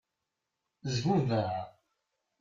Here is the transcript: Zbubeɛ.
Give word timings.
Zbubeɛ. 0.93 1.49